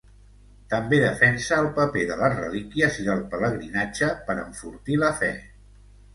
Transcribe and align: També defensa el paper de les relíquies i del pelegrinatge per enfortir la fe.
També 0.69 0.97
defensa 1.03 1.59
el 1.63 1.69
paper 1.75 2.05
de 2.13 2.17
les 2.21 2.33
relíquies 2.39 2.99
i 3.03 3.07
del 3.11 3.23
pelegrinatge 3.35 4.11
per 4.31 4.39
enfortir 4.47 4.99
la 5.05 5.13
fe. 5.23 5.33